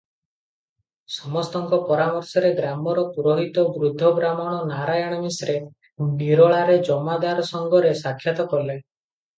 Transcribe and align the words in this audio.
ସମସ୍ତଙ୍କ 1.15 1.77
ପରାମର୍ଶରେ 1.89 2.51
ଗ୍ରାମର 2.61 3.03
ପୁରୋହିତ 3.19 3.67
ବୃଦ୍ଧ 3.77 4.11
ବ୍ରାହ୍ମଣ 4.17 4.65
ନାରାୟଣ 4.73 5.23
ମିଶ୍ରେ 5.27 5.59
ନିରୋଳାରେ 6.25 6.83
ଜମାଦାର 6.91 7.49
ସଙ୍ଗରେ 7.55 7.97
ସାକ୍ଷାତ 8.05 8.49
କଲେ। 8.55 8.79